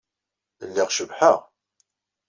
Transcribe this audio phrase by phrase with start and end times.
[0.67, 1.37] Lliɣ cebḥeɣ.